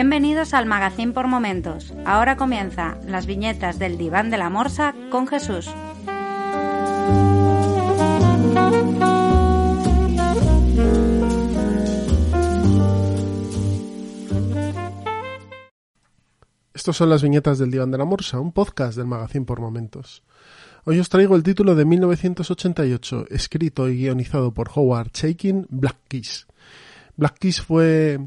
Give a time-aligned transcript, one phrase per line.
[0.00, 1.92] Bienvenidos al Magazine por Momentos.
[2.06, 5.68] Ahora comienza las viñetas del Diván de la Morsa con Jesús.
[16.72, 20.22] Estos son las viñetas del Diván de la Morsa, un podcast del Magazine por Momentos.
[20.86, 26.46] Hoy os traigo el título de 1988, escrito y guionizado por Howard Chaykin, Black Kiss.
[27.18, 28.18] Black Kiss fue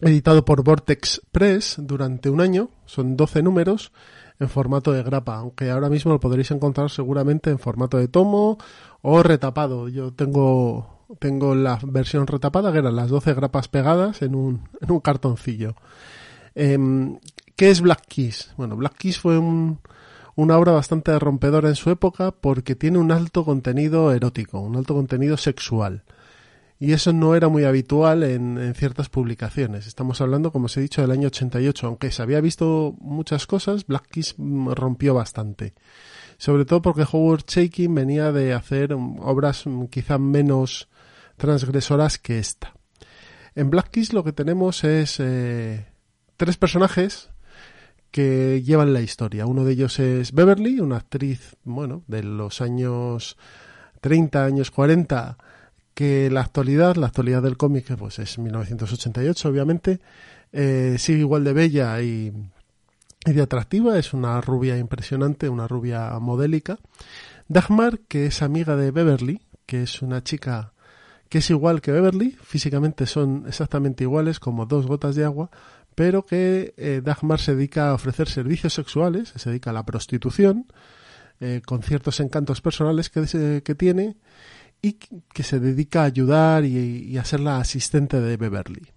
[0.00, 3.92] editado por Vortex Press durante un año, son 12 números
[4.38, 8.58] en formato de grapa, aunque ahora mismo lo podréis encontrar seguramente en formato de tomo
[9.02, 9.88] o retapado.
[9.88, 14.90] Yo tengo, tengo la versión retapada, que eran las 12 grapas pegadas en un, en
[14.90, 15.74] un cartoncillo.
[16.54, 17.18] Em,
[17.54, 18.54] ¿Qué es Black Kiss?
[18.56, 19.78] Bueno, Black Kiss fue un,
[20.34, 24.94] una obra bastante rompedora en su época porque tiene un alto contenido erótico, un alto
[24.94, 26.02] contenido sexual.
[26.82, 29.86] Y eso no era muy habitual en, en, ciertas publicaciones.
[29.86, 31.86] Estamos hablando, como os he dicho, del año 88.
[31.86, 35.74] Aunque se había visto muchas cosas, Black Kiss rompió bastante.
[36.38, 40.88] Sobre todo porque Howard Chaykin venía de hacer obras quizá menos
[41.36, 42.72] transgresoras que esta.
[43.54, 45.86] En Black Kiss lo que tenemos es eh,
[46.38, 47.28] tres personajes
[48.10, 49.44] que llevan la historia.
[49.44, 53.36] Uno de ellos es Beverly, una actriz, bueno, de los años
[54.00, 55.36] 30, años 40,
[55.94, 60.00] que la actualidad, la actualidad del cómic, pues es 1988, obviamente,
[60.52, 62.32] eh, sigue igual de bella y,
[63.26, 66.78] y, de atractiva, es una rubia impresionante, una rubia modélica.
[67.48, 70.72] Dagmar, que es amiga de Beverly, que es una chica
[71.28, 75.48] que es igual que Beverly, físicamente son exactamente iguales como dos gotas de agua,
[75.94, 80.66] pero que eh, Dagmar se dedica a ofrecer servicios sexuales, se dedica a la prostitución,
[81.38, 84.16] eh, con ciertos encantos personales que, que tiene,
[84.82, 88.88] y que se dedica a ayudar y, a ser la asistente de Beverly.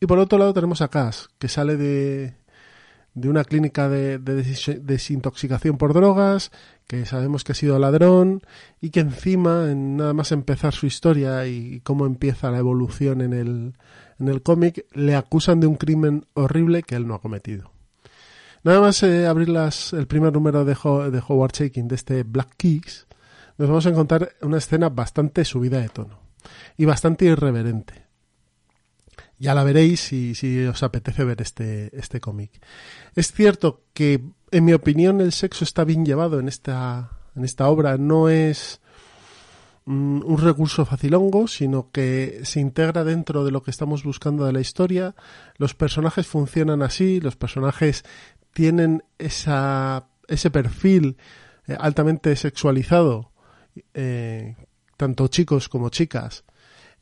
[0.00, 2.34] Y por otro lado tenemos a Cass, que sale de,
[3.14, 4.42] de una clínica de, de,
[4.82, 6.50] desintoxicación por drogas,
[6.86, 8.42] que sabemos que ha sido ladrón
[8.80, 13.32] y que encima, en nada más empezar su historia y cómo empieza la evolución en
[13.32, 13.74] el,
[14.18, 17.72] en el cómic, le acusan de un crimen horrible que él no ha cometido.
[18.62, 22.22] Nada más eh, abrir las, el primer número de, Ho, de Howard Shaking de este
[22.24, 23.06] Black Kicks,
[23.60, 26.18] nos vamos a encontrar una escena bastante subida de tono
[26.78, 28.06] y bastante irreverente.
[29.38, 32.52] Ya la veréis si, os apetece ver este, este cómic.
[33.14, 37.68] Es cierto que, en mi opinión, el sexo está bien llevado en esta, en esta
[37.68, 37.98] obra.
[37.98, 38.80] No es
[39.84, 44.54] mm, un recurso facilongo, sino que se integra dentro de lo que estamos buscando de
[44.54, 45.14] la historia.
[45.58, 48.06] Los personajes funcionan así, los personajes
[48.54, 51.18] tienen esa, ese perfil
[51.66, 53.30] eh, altamente sexualizado
[53.94, 54.56] eh,
[54.96, 56.44] tanto chicos como chicas,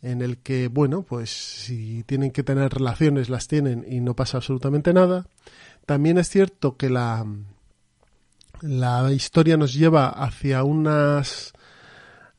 [0.03, 4.39] en el que, bueno, pues si tienen que tener relaciones, las tienen y no pasa
[4.39, 5.27] absolutamente nada.
[5.87, 7.27] También es cierto que la,
[8.61, 11.53] la historia nos lleva hacia unas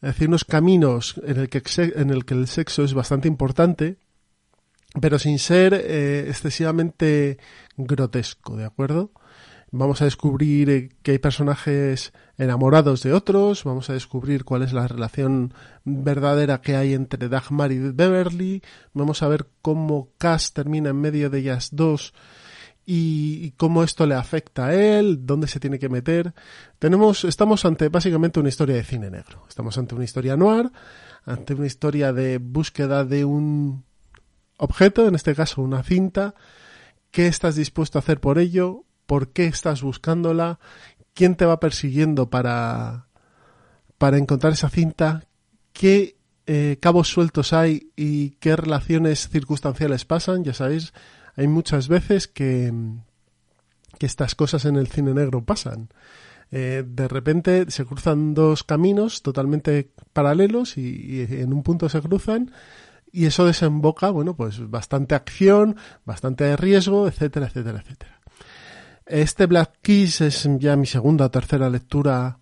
[0.01, 1.61] hacia unos caminos en el que,
[1.95, 3.97] en el, que el sexo es bastante importante,
[5.01, 7.37] pero sin ser eh, excesivamente
[7.75, 9.11] grotesco, ¿de acuerdo?
[9.71, 14.87] Vamos a descubrir que hay personajes enamorados de otros, vamos a descubrir cuál es la
[14.87, 15.53] relación
[15.83, 18.63] verdadera que hay entre Dagmar y Beverly,
[18.93, 22.13] vamos a ver cómo Cass termina en medio de ellas dos
[22.91, 26.33] y, cómo esto le afecta a él, dónde se tiene que meter.
[26.79, 29.45] Tenemos, estamos ante básicamente una historia de cine negro.
[29.47, 30.71] Estamos ante una historia noir,
[31.23, 33.83] ante una historia de búsqueda de un
[34.57, 36.33] objeto, en este caso una cinta.
[37.11, 38.85] ¿Qué estás dispuesto a hacer por ello?
[39.09, 40.59] ¿Por qué estás buscándola?
[41.15, 43.07] ¿Quién te va persiguiendo para,
[43.97, 45.23] para encontrar esa cinta?
[45.73, 50.43] ¿Qué eh, cabos sueltos hay y qué relaciones circunstanciales pasan?
[50.43, 50.93] Ya sabéis,
[51.35, 52.71] hay muchas veces que,
[53.97, 55.89] que estas cosas en el cine negro pasan.
[56.51, 61.99] Eh, de repente se cruzan dos caminos totalmente paralelos y, y, en un punto se
[61.99, 62.51] cruzan
[63.11, 68.18] y eso desemboca, bueno, pues bastante acción, bastante riesgo, etcétera, etcétera, etcétera.
[69.09, 72.37] Este Black Kiss es ya mi segunda o tercera lectura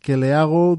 [0.00, 0.74] que le hago.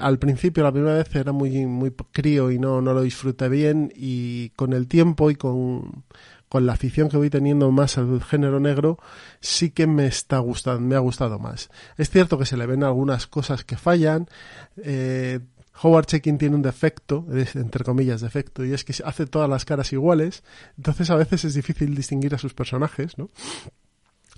[0.00, 3.92] Al principio, la primera vez era muy, muy crío y no, no lo disfruté bien
[3.96, 6.04] y con el tiempo y con,
[6.48, 8.98] con la afición que voy teniendo más al género negro,
[9.40, 11.70] sí que me está gustando, me ha gustado más.
[11.96, 14.28] Es cierto que se le ven algunas cosas que fallan,
[14.76, 15.40] eh,
[15.82, 19.92] Howard Checking tiene un defecto, entre comillas defecto, y es que hace todas las caras
[19.92, 20.44] iguales,
[20.76, 23.28] entonces a veces es difícil distinguir a sus personajes, ¿no?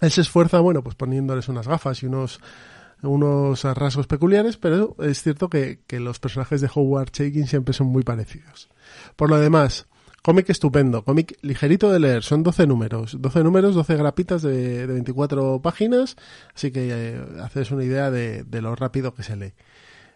[0.01, 2.41] Él se esfuerza, bueno, pues poniéndoles unas gafas y unos
[3.03, 8.03] unos rasgos peculiares, pero es cierto que, los personajes de Howard Chaykin siempre son muy
[8.03, 8.69] parecidos.
[9.17, 9.87] Por lo demás,
[10.23, 15.63] cómic estupendo, cómic ligerito de leer, son 12 números, 12 números, 12 grapitas de, 24
[15.63, 16.17] páginas,
[16.55, 19.53] así que eh, haces una idea de, lo rápido que se lee.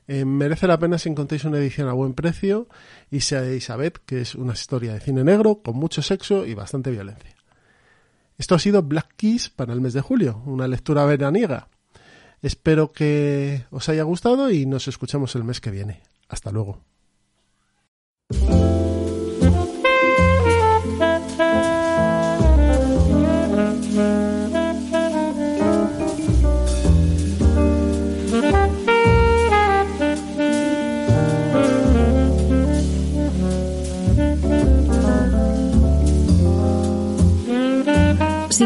[0.06, 2.68] Eh, merece la pena si encontréis una edición a buen precio
[3.10, 6.90] y seáis Isabeth, que es una historia de cine negro con mucho sexo y bastante
[6.90, 7.33] violencia.
[8.36, 11.68] Esto ha sido Black Keys para el mes de julio, una lectura veraniega.
[12.42, 16.02] Espero que os haya gustado y nos escuchamos el mes que viene.
[16.28, 16.80] Hasta luego.